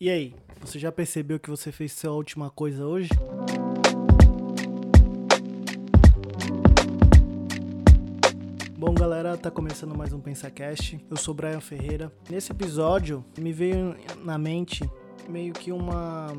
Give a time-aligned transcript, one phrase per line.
[0.00, 3.08] E aí, você já percebeu que você fez sua última coisa hoje?
[8.78, 11.04] Bom, galera, tá começando mais um PensaCast.
[11.10, 12.12] Eu sou Brian Ferreira.
[12.30, 14.88] Nesse episódio, me veio na mente
[15.28, 16.32] meio que uma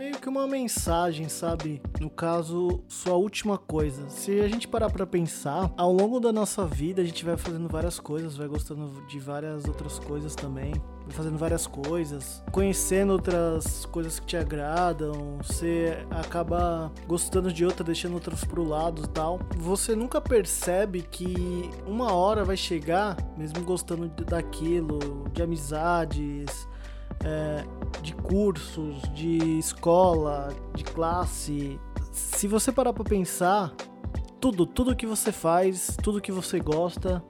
[0.00, 1.82] meio que uma mensagem, sabe?
[2.00, 4.08] No caso, sua última coisa.
[4.08, 7.68] Se a gente parar para pensar, ao longo da nossa vida a gente vai fazendo
[7.68, 10.72] várias coisas, vai gostando de várias outras coisas também,
[11.02, 17.84] vai fazendo várias coisas, conhecendo outras coisas que te agradam, você acaba gostando de outras,
[17.84, 19.38] deixando outras pro lado e tal.
[19.58, 26.66] Você nunca percebe que uma hora vai chegar, mesmo gostando daquilo, de amizades,
[27.22, 27.64] é,
[28.02, 31.78] de cursos, de escola, de classe.
[32.12, 33.74] Se você parar para pensar,
[34.40, 37.22] tudo, tudo que você faz, tudo que você gosta,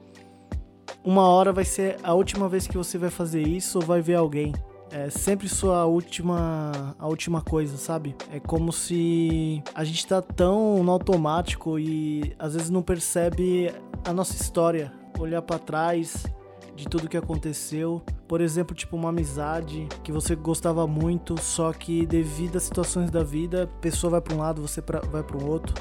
[1.04, 4.15] uma hora vai ser a última vez que você vai fazer isso ou vai ver
[4.15, 4.52] alguém.
[4.92, 8.16] É sempre sua última, a última coisa, sabe?
[8.32, 13.73] É como se a gente tá tão no automático e às vezes não percebe
[14.04, 16.26] a nossa história, olhar para trás
[16.74, 18.02] de tudo que aconteceu.
[18.30, 23.24] Por exemplo, tipo uma amizade que você gostava muito, só que devido às situações da
[23.24, 25.74] vida, a pessoa vai para um lado, você pra, vai para o outro.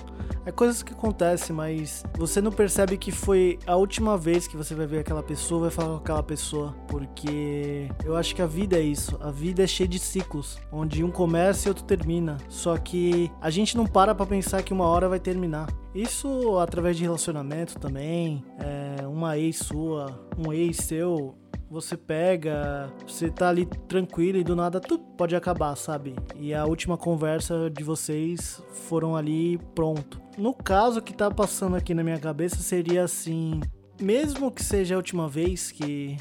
[0.44, 4.73] É coisas que acontecem, mas você não percebe que foi a última vez que você
[4.73, 8.77] vai ver aquela pessoa, vai falar com aquela pessoa, porque eu acho que a vida
[8.77, 9.16] é isso.
[9.22, 12.38] A vida é cheia de ciclos, onde um começa e outro termina.
[12.50, 15.67] Só que a gente não para para pensar que uma hora vai terminar.
[15.94, 21.36] Isso através de relacionamento também, é, uma ex sua, um ex seu,
[21.70, 26.16] você pega, você tá ali tranquilo e do nada tudo pode acabar, sabe?
[26.36, 30.20] E a última conversa de vocês foram ali pronto.
[30.38, 33.61] No caso que tá passando aqui na minha cabeça seria assim,
[34.02, 36.17] mesmo que seja a última vez que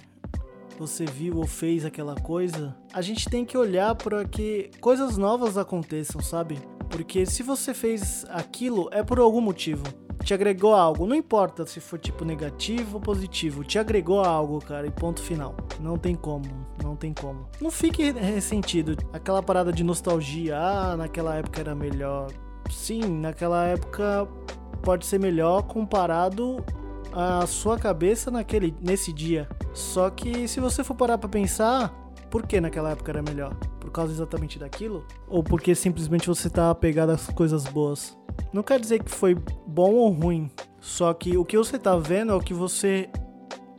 [0.78, 5.56] você viu ou fez aquela coisa, a gente tem que olhar para que coisas novas
[5.56, 6.58] aconteçam, sabe?
[6.90, 9.84] Porque se você fez aquilo é por algum motivo
[10.22, 11.06] te agregou algo.
[11.06, 15.55] Não importa se for tipo negativo ou positivo, te agregou algo, cara, e ponto final.
[15.80, 17.48] Não tem como, não tem como.
[17.61, 18.96] Não fique ressentido.
[19.12, 22.30] Aquela parada de nostalgia, ah, naquela época era melhor.
[22.70, 24.29] Sim, naquela época
[24.83, 26.64] pode ser melhor comparado
[27.12, 29.48] à sua cabeça naquele nesse dia.
[29.73, 31.92] Só que se você for parar para pensar,
[32.30, 33.55] por que naquela época era melhor?
[33.80, 35.06] Por causa exatamente daquilo?
[35.27, 38.17] Ou porque simplesmente você tá apegado às coisas boas?
[38.52, 39.34] Não quer dizer que foi
[39.66, 40.50] bom ou ruim.
[40.80, 43.08] Só que o que você tá vendo é o que você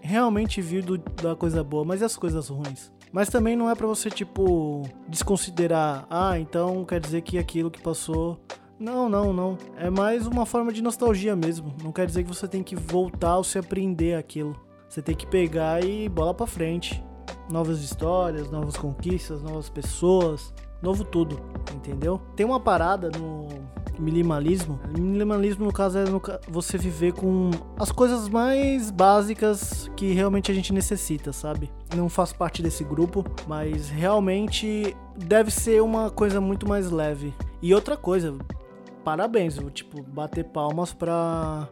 [0.01, 2.91] realmente viu do, da coisa boa, mas e as coisas ruins?
[3.11, 6.05] Mas também não é para você, tipo, desconsiderar.
[6.09, 8.39] Ah, então quer dizer que aquilo que passou.
[8.79, 9.57] Não, não, não.
[9.77, 11.73] É mais uma forma de nostalgia mesmo.
[11.83, 14.55] Não quer dizer que você tem que voltar ou se aprender aquilo.
[14.87, 17.03] Você tem que pegar e bola pra frente.
[17.49, 21.39] Novas histórias, novas conquistas, novas pessoas, novo tudo,
[21.75, 22.21] entendeu?
[22.35, 23.47] Tem uma parada no
[23.99, 24.79] minimalismo.
[24.97, 26.05] Minimalismo, no caso, é
[26.47, 31.69] você viver com as coisas mais básicas que realmente a gente necessita, sabe?
[31.95, 37.33] Não faço parte desse grupo, mas realmente deve ser uma coisa muito mais leve.
[37.61, 38.37] E outra coisa,
[39.03, 41.67] parabéns, vou tipo bater palmas para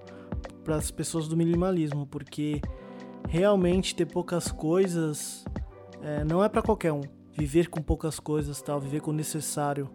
[0.64, 2.60] para as pessoas do minimalismo, porque
[3.30, 5.46] realmente ter poucas coisas
[6.02, 7.00] é, não é para qualquer um.
[7.38, 9.90] Viver com poucas coisas, tal, viver com o necessário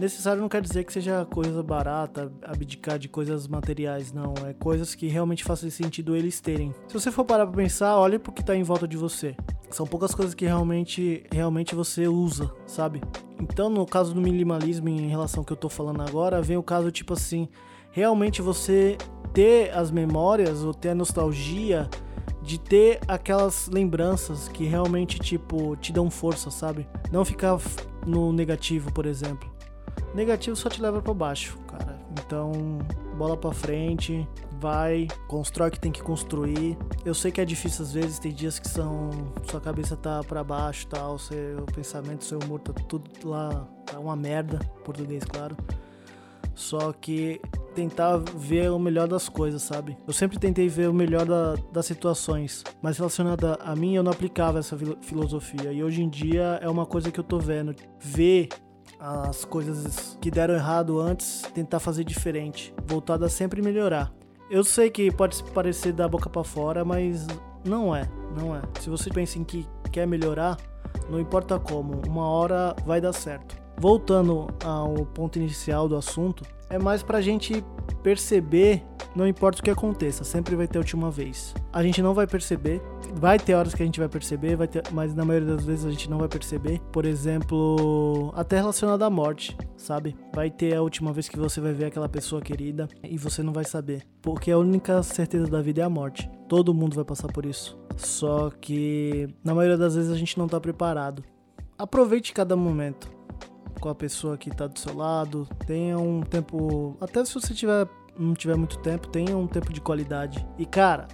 [0.00, 4.34] necessário não quer dizer que seja coisa barata, abdicar de coisas materiais, não.
[4.46, 6.74] É coisas que realmente fazem sentido eles terem.
[6.86, 9.36] Se você for parar pra pensar, olhe pro que tá em volta de você.
[9.70, 13.02] São poucas coisas que realmente, realmente você usa, sabe?
[13.40, 16.62] Então, no caso do minimalismo, em relação ao que eu tô falando agora, vem o
[16.62, 17.48] caso tipo assim:
[17.90, 18.96] realmente você
[19.32, 21.88] ter as memórias ou ter a nostalgia
[22.42, 26.88] de ter aquelas lembranças que realmente, tipo, te dão força, sabe?
[27.12, 27.58] Não ficar
[28.06, 29.57] no negativo, por exemplo.
[30.14, 31.98] Negativo só te leva para baixo, cara.
[32.12, 32.52] Então,
[33.16, 34.26] bola para frente,
[34.60, 36.76] vai, constrói o que tem que construir.
[37.04, 39.10] Eu sei que é difícil às vezes, tem dias que são
[39.50, 44.16] sua cabeça tá para baixo, tal, seu pensamento, seu humor tá tudo lá, tá uma
[44.16, 45.56] merda, português, claro.
[46.54, 47.40] Só que
[47.74, 49.96] tentar ver o melhor das coisas, sabe?
[50.04, 54.10] Eu sempre tentei ver o melhor da, das situações, mas relacionada a mim eu não
[54.10, 55.72] aplicava essa filosofia.
[55.72, 57.76] E hoje em dia é uma coisa que eu tô vendo.
[58.00, 58.48] Ver
[58.98, 64.12] as coisas que deram errado antes, tentar fazer diferente, voltado a sempre melhorar.
[64.50, 67.26] Eu sei que pode parecer da boca para fora, mas
[67.64, 68.62] não é, não é.
[68.80, 70.56] Se você pensa em que quer melhorar,
[71.10, 73.56] não importa como, uma hora vai dar certo.
[73.76, 77.64] Voltando ao ponto inicial do assunto, é mais pra gente
[78.02, 78.84] perceber
[79.18, 81.52] não importa o que aconteça, sempre vai ter a última vez.
[81.72, 82.80] A gente não vai perceber,
[83.14, 85.84] vai ter horas que a gente vai perceber, vai ter, mas na maioria das vezes
[85.84, 86.80] a gente não vai perceber.
[86.92, 90.16] Por exemplo, até relacionado à morte, sabe?
[90.32, 93.52] Vai ter a última vez que você vai ver aquela pessoa querida e você não
[93.52, 96.30] vai saber, porque a única certeza da vida é a morte.
[96.48, 97.76] Todo mundo vai passar por isso.
[97.96, 101.24] Só que na maioria das vezes a gente não tá preparado.
[101.76, 103.10] Aproveite cada momento
[103.80, 105.48] com a pessoa que tá do seu lado.
[105.66, 107.88] Tenha um tempo, até se você tiver
[108.18, 110.46] não tiver muito tempo, tenha um tempo de qualidade.
[110.58, 111.06] E cara,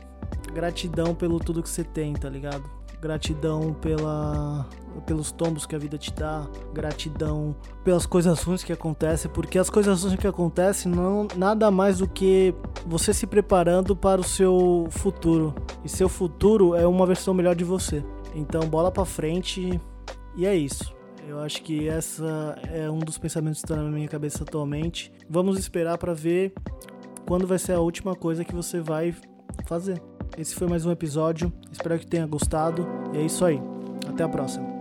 [0.53, 2.65] gratidão pelo tudo que você tem, tá ligado?
[3.01, 4.67] Gratidão pela
[5.07, 9.69] pelos tombos que a vida te dá, gratidão pelas coisas ruins que acontecem, porque as
[9.69, 12.55] coisas ruins que acontecem não nada mais do que
[12.87, 15.55] você se preparando para o seu futuro.
[15.85, 18.05] E seu futuro é uma versão melhor de você.
[18.35, 19.81] Então, bola para frente
[20.37, 20.95] e é isso.
[21.27, 25.13] Eu acho que essa é um dos pensamentos que está na minha cabeça atualmente.
[25.29, 26.53] Vamos esperar para ver
[27.27, 29.15] quando vai ser a última coisa que você vai
[29.67, 30.01] fazer.
[30.37, 31.53] Esse foi mais um episódio.
[31.71, 32.87] Espero que tenha gostado.
[33.13, 33.61] E é isso aí.
[34.09, 34.74] Até a próxima.